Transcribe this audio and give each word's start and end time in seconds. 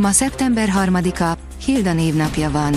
Ma 0.00 0.10
szeptember 0.10 0.72
3-a, 0.84 1.38
Hilda 1.64 1.92
névnapja 1.92 2.50
van. 2.50 2.74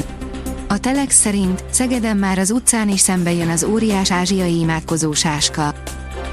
A 0.67 0.77
Telex 0.77 1.15
szerint 1.15 1.63
Szegeden 1.69 2.17
már 2.17 2.39
az 2.39 2.51
utcán 2.51 2.89
is 2.89 2.99
szembe 2.99 3.33
jön 3.33 3.49
az 3.49 3.63
óriás 3.63 4.11
ázsiai 4.11 4.59
imádkozó 4.59 5.13
sáska. 5.13 5.73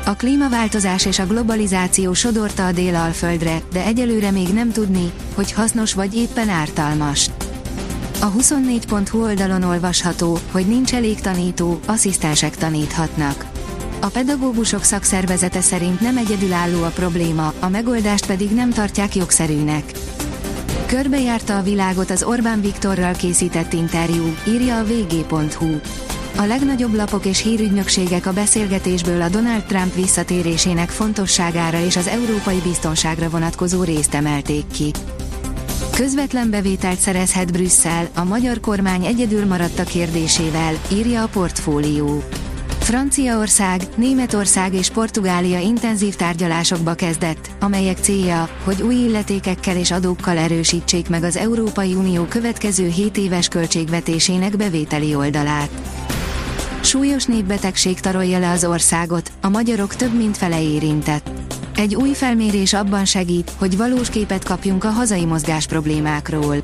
A 0.05 0.15
klímaváltozás 0.17 1.07
és 1.07 1.19
a 1.19 1.27
globalizáció 1.27 2.13
sodorta 2.13 2.67
a 2.67 2.73
délalföldre, 2.73 3.63
de 3.73 3.85
egyelőre 3.85 4.31
még 4.31 4.49
nem 4.49 4.73
tudni, 4.73 5.13
hogy 5.35 5.53
hasznos 5.53 5.95
vagy 5.95 6.15
éppen 6.17 6.49
ártalmas. 6.49 7.31
A 8.21 8.33
24.hu 8.33 9.23
oldalon 9.23 9.63
olvasható, 9.63 10.39
hogy 10.51 10.67
nincs 10.67 10.95
elég 10.95 11.21
tanító, 11.21 11.81
asszisztensek 11.87 12.57
taníthatnak. 12.57 13.45
A 14.01 14.07
pedagógusok 14.07 14.83
szakszervezete 14.83 15.61
szerint 15.61 16.01
nem 16.01 16.17
egyedülálló 16.17 16.83
a 16.83 16.89
probléma, 16.89 17.53
a 17.61 17.69
megoldást 17.69 18.27
pedig 18.27 18.51
nem 18.51 18.71
tartják 18.71 19.15
jogszerűnek. 19.17 20.00
Körbejárta 20.87 21.59
a 21.59 21.63
világot 21.63 22.11
az 22.11 22.23
Orbán 22.23 22.61
Viktorral 22.61 23.13
készített 23.13 23.73
interjú, 23.73 24.35
írja 24.49 24.79
a 24.79 24.85
vg.hu. 24.85 25.81
A 26.37 26.45
legnagyobb 26.45 26.95
lapok 26.95 27.25
és 27.25 27.43
hírügynökségek 27.43 28.27
a 28.27 28.33
beszélgetésből 28.33 29.23
a 29.23 29.29
Donald 29.29 29.63
Trump 29.63 29.95
visszatérésének 29.95 30.89
fontosságára 30.89 31.85
és 31.85 31.97
az 31.97 32.07
európai 32.07 32.61
biztonságra 32.63 33.29
vonatkozó 33.29 33.83
részt 33.83 34.15
emelték 34.15 34.65
ki. 34.73 34.91
Közvetlen 35.95 36.51
bevételt 36.51 36.99
szerezhet 36.99 37.53
Brüsszel, 37.53 38.09
a 38.15 38.25
magyar 38.25 38.61
kormány 38.61 39.05
egyedül 39.05 39.47
maradt 39.47 39.79
a 39.79 39.85
kérdésével, 39.85 40.75
írja 40.93 41.23
a 41.23 41.29
portfólió. 41.29 42.23
Franciaország, 42.91 43.81
Németország 43.95 44.75
és 44.75 44.91
Portugália 44.91 45.59
intenzív 45.59 46.15
tárgyalásokba 46.15 46.95
kezdett, 46.95 47.51
amelyek 47.61 47.99
célja, 47.99 48.49
hogy 48.65 48.83
új 48.83 48.95
illetékekkel 48.95 49.77
és 49.77 49.91
adókkal 49.91 50.39
erősítsék 50.39 51.09
meg 51.09 51.23
az 51.23 51.37
Európai 51.37 51.95
Unió 51.95 52.25
következő 52.25 52.89
7 52.89 53.17
éves 53.17 53.49
költségvetésének 53.49 54.57
bevételi 54.57 55.15
oldalát. 55.15 55.71
Súlyos 56.81 57.25
népbetegség 57.25 58.01
tarolja 58.01 58.39
le 58.39 58.51
az 58.51 58.65
országot, 58.65 59.33
a 59.41 59.49
magyarok 59.49 59.95
több 59.95 60.17
mint 60.17 60.37
fele 60.37 60.63
érintett. 60.63 61.31
Egy 61.77 61.95
új 61.95 62.13
felmérés 62.13 62.73
abban 62.73 63.05
segít, 63.05 63.53
hogy 63.59 63.77
valós 63.77 64.09
képet 64.09 64.45
kapjunk 64.45 64.85
a 64.85 64.91
hazai 64.91 65.25
mozgás 65.25 65.67
problémákról. 65.67 66.57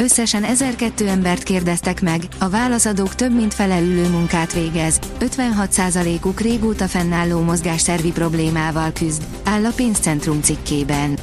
Összesen 0.00 0.44
1002 0.44 1.08
embert 1.08 1.42
kérdeztek 1.42 2.02
meg, 2.02 2.22
a 2.38 2.48
válaszadók 2.48 3.14
több 3.14 3.34
mint 3.34 3.54
fele 3.54 3.80
ülő 3.80 4.08
munkát 4.08 4.52
végez, 4.52 4.98
56%-uk 5.18 6.40
régóta 6.40 6.88
fennálló 6.88 7.40
mozgásszervi 7.40 8.12
problémával 8.12 8.92
küzd, 8.92 9.22
áll 9.44 9.64
a 9.64 9.70
pénzcentrum 9.76 10.40
cikkében. 10.42 11.18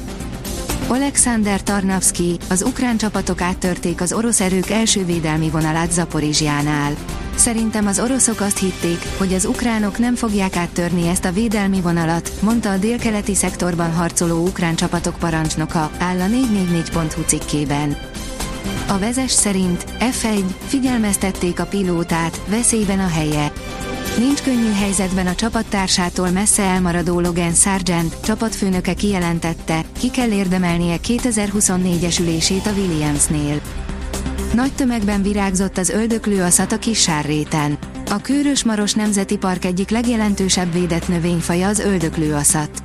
Alexander 0.88 1.62
Tarnavsky, 1.62 2.38
az 2.48 2.62
ukrán 2.62 2.96
csapatok 2.96 3.40
áttörték 3.40 4.00
az 4.00 4.12
orosz 4.12 4.40
erők 4.40 4.70
első 4.70 5.04
védelmi 5.04 5.50
vonalát 5.50 5.92
Zaporizsjánál. 5.92 6.92
Szerintem 7.34 7.86
az 7.86 8.00
oroszok 8.00 8.40
azt 8.40 8.58
hitték, 8.58 8.98
hogy 9.16 9.34
az 9.34 9.44
ukránok 9.44 9.98
nem 9.98 10.14
fogják 10.14 10.56
áttörni 10.56 11.08
ezt 11.08 11.24
a 11.24 11.32
védelmi 11.32 11.80
vonalat, 11.80 12.30
mondta 12.40 12.70
a 12.70 12.76
délkeleti 12.76 13.34
szektorban 13.34 13.92
harcoló 13.92 14.46
ukrán 14.46 14.74
csapatok 14.74 15.18
parancsnoka, 15.18 15.90
áll 15.98 16.20
a 16.20 16.26
444.hu 16.26 17.22
cikkében. 17.22 17.96
A 18.88 18.98
vezes 18.98 19.30
szerint 19.30 19.84
F1 19.98 20.44
figyelmeztették 20.66 21.60
a 21.60 21.66
pilótát, 21.66 22.40
veszélyben 22.48 22.98
a 22.98 23.08
helye. 23.08 23.52
Nincs 24.18 24.42
könnyű 24.42 24.72
helyzetben 24.72 25.26
a 25.26 25.34
csapattársától 25.34 26.30
messze 26.30 26.62
elmaradó 26.62 27.20
Logan 27.20 27.54
Sargent, 27.54 28.20
csapatfőnöke 28.20 28.94
kijelentette, 28.94 29.84
ki 29.98 30.10
kell 30.10 30.30
érdemelnie 30.30 30.96
2024-es 31.06 32.20
ülését 32.20 32.66
a 32.66 32.72
Williamsnél. 32.72 33.60
Nagy 34.54 34.72
tömegben 34.72 35.22
virágzott 35.22 35.78
az 35.78 35.88
öldöklő 35.88 36.42
a 36.70 36.78
kis 36.78 37.00
sárréten. 37.00 37.78
A 38.10 38.16
Kőrös 38.16 38.64
Maros 38.64 38.94
Nemzeti 38.94 39.36
Park 39.36 39.64
egyik 39.64 39.90
legjelentősebb 39.90 40.72
védett 40.72 41.08
növényfaja 41.08 41.68
az 41.68 41.78
öldöklő 41.78 42.34
aszat. 42.34 42.82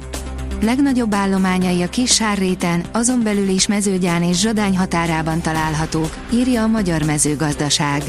Legnagyobb 0.63 1.13
állományai 1.13 1.81
a 1.81 1.90
kis 1.90 2.13
sárréten, 2.13 2.84
azon 2.91 3.24
belül 3.24 3.47
is 3.47 3.68
mezőgyán 3.68 4.24
és 4.24 4.40
zsadány 4.40 4.78
határában 4.78 5.41
találhatók, 5.41 6.18
írja 6.34 6.63
a 6.63 6.68
Magyar 6.68 7.03
Mezőgazdaság. 7.03 8.03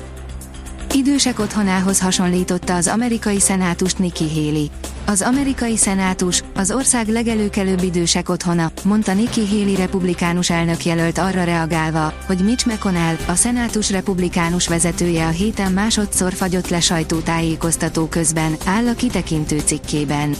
Idősek 0.92 1.38
otthonához 1.38 2.00
hasonlította 2.00 2.74
az 2.74 2.86
amerikai 2.86 3.40
szenátust 3.40 3.98
Nikki 3.98 4.28
Haley. 4.28 4.64
Az 5.06 5.22
amerikai 5.22 5.76
szenátus, 5.76 6.42
az 6.54 6.70
ország 6.70 7.08
legelőkelőbb 7.08 7.82
idősek 7.82 8.28
otthona, 8.28 8.72
mondta 8.84 9.14
Nikki 9.14 9.46
Haley 9.46 9.76
republikánus 9.76 10.50
elnök 10.50 10.84
jelölt 10.84 11.18
arra 11.18 11.44
reagálva, 11.44 12.12
hogy 12.26 12.38
Mitch 12.38 12.66
McConnell, 12.66 13.16
a 13.26 13.34
szenátus 13.34 13.90
republikánus 13.90 14.68
vezetője 14.68 15.26
a 15.26 15.30
héten 15.30 15.72
másodszor 15.72 16.32
fagyott 16.32 16.68
le 16.68 16.80
sajtótájékoztató 16.80 18.06
közben, 18.06 18.56
áll 18.64 18.86
a 18.86 18.94
kitekintő 18.94 19.58
cikkében. 19.58 20.34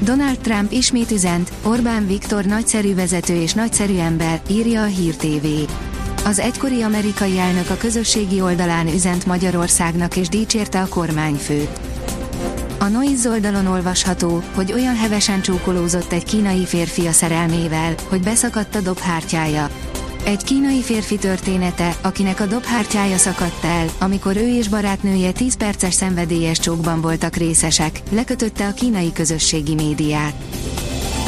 Donald 0.00 0.38
Trump 0.38 0.72
ismét 0.72 1.10
üzent, 1.10 1.52
Orbán 1.62 2.06
Viktor 2.06 2.44
nagyszerű 2.44 2.94
vezető 2.94 3.34
és 3.34 3.52
nagyszerű 3.52 3.98
ember, 3.98 4.40
írja 4.48 4.82
a 4.82 4.86
Hír 4.86 5.16
TV. 5.16 5.46
Az 6.24 6.38
egykori 6.38 6.82
amerikai 6.82 7.38
elnök 7.38 7.70
a 7.70 7.76
közösségi 7.76 8.40
oldalán 8.40 8.86
üzent 8.86 9.26
Magyarországnak 9.26 10.16
és 10.16 10.28
dicsérte 10.28 10.80
a 10.80 10.88
kormányfőt. 10.88 11.78
A 12.78 12.84
Noiz 12.88 13.26
oldalon 13.26 13.66
olvasható, 13.66 14.42
hogy 14.54 14.72
olyan 14.72 14.96
hevesen 14.96 15.40
csókolózott 15.40 16.12
egy 16.12 16.24
kínai 16.24 16.66
férfi 16.66 17.06
a 17.06 17.12
szerelmével, 17.12 17.94
hogy 18.08 18.22
beszakadt 18.22 18.74
a 18.74 18.80
dobhártyája. 18.80 19.68
Egy 20.26 20.44
kínai 20.44 20.82
férfi 20.82 21.16
története, 21.16 21.96
akinek 22.02 22.40
a 22.40 22.46
dobhártyája 22.46 23.16
szakadt 23.16 23.64
el, 23.64 23.86
amikor 23.98 24.36
ő 24.36 24.56
és 24.56 24.68
barátnője 24.68 25.32
10 25.32 25.56
perces 25.56 25.94
szenvedélyes 25.94 26.58
csókban 26.58 27.00
voltak 27.00 27.36
részesek, 27.36 28.00
lekötötte 28.10 28.66
a 28.66 28.72
kínai 28.72 29.12
közösségi 29.12 29.74
médiát. 29.74 30.34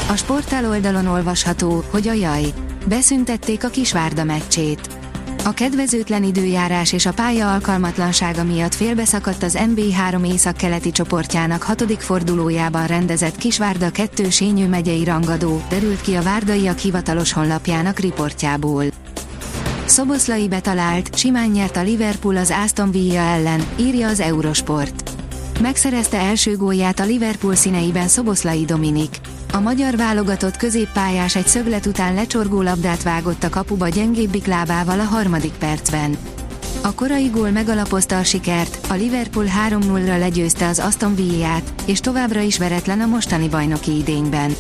A 0.09 0.17
sportál 0.17 0.69
oldalon 0.69 1.07
olvasható, 1.07 1.85
hogy 1.91 2.09
a 2.09 2.13
jaj, 2.13 2.45
beszüntették 2.89 3.65
a 3.65 3.69
Kisvárda 3.69 4.25
meccsét. 4.25 5.08
A 5.49 5.53
kedvezőtlen 5.53 6.23
időjárás 6.23 6.93
és 6.93 7.07
a 7.07 7.13
pálya 7.13 7.53
alkalmatlansága 7.53 8.45
miatt 8.45 8.75
félbeszakadt 8.75 9.43
az 9.43 9.59
NB3 9.61 10.33
északkeleti 10.33 10.91
csoportjának 10.91 11.63
hatodik 11.63 12.01
fordulójában 12.01 12.87
rendezett 12.87 13.37
Kisvárda 13.37 13.91
2 13.91 14.31
Sényő 14.31 14.69
megyei 14.69 15.05
rangadó, 15.05 15.63
derült 15.69 16.01
ki 16.01 16.15
a 16.15 16.23
várdaiak 16.23 16.79
hivatalos 16.79 17.33
honlapjának 17.33 17.99
riportjából. 17.99 18.85
Szoboszlai 19.85 20.49
betalált, 20.49 21.19
simán 21.19 21.49
nyert 21.49 21.77
a 21.77 21.83
Liverpool 21.83 22.37
az 22.37 22.55
Aston 22.65 22.91
Villa 22.91 23.21
ellen, 23.21 23.67
írja 23.77 24.09
az 24.09 24.21
Eurosport. 24.21 25.11
Megszerezte 25.61 26.19
első 26.19 26.57
gólját 26.57 27.01
a 27.01 27.05
Liverpool 27.05 27.55
színeiben 27.55 28.09
Szoboszlai 28.09 28.65
Dominik. 28.65 29.21
A 29.53 29.61
magyar 29.61 29.97
válogatott 29.97 30.57
középpályás 30.57 31.37
egy 31.37 31.47
szöglet 31.47 31.87
után 31.87 32.15
lecsorgó 32.15 32.63
labdát 32.63 33.03
vágott 33.03 33.45
a 33.45 33.49
kapuba 33.49 33.89
gyengébbik 33.89 34.47
lábával 34.47 35.01
a 35.01 35.05
harmadik 35.05 35.53
percben. 35.53 36.17
A 36.81 36.95
korai 36.95 37.27
gól 37.27 37.51
megalapozta 37.51 38.19
a 38.19 38.25
sikert, 38.25 38.87
a 38.91 38.95
Liverpool 38.95 39.47
3-0-ra 39.69 40.19
legyőzte 40.19 40.69
az 40.69 40.79
Aston 40.79 41.15
Villát, 41.15 41.73
és 41.87 42.01
továbbra 42.01 42.41
is 42.41 42.59
veretlen 42.59 43.01
a 43.01 43.07
mostani 43.07 43.49
bajnoki 43.49 43.97
idényben. 43.97 44.57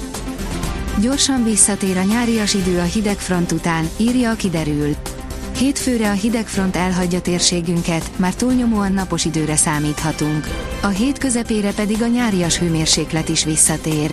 Gyorsan 1.00 1.44
visszatér 1.44 1.96
a 1.96 2.02
nyárias 2.02 2.54
idő 2.54 2.78
a 2.78 2.82
hideg 2.82 3.16
front 3.16 3.52
után, 3.52 3.88
írja 3.96 4.30
a 4.30 4.34
kiderül. 4.34 4.94
Hétfőre 5.58 6.10
a 6.10 6.12
hideg 6.12 6.46
front 6.46 6.76
elhagyja 6.76 7.20
térségünket, 7.20 8.10
már 8.16 8.34
túlnyomóan 8.34 8.92
napos 8.92 9.24
időre 9.24 9.56
számíthatunk. 9.56 10.48
A 10.82 10.86
hét 10.88 11.18
közepére 11.18 11.72
pedig 11.72 12.02
a 12.02 12.06
nyárias 12.06 12.58
hőmérséklet 12.58 13.28
is 13.28 13.44
visszatér. 13.44 14.12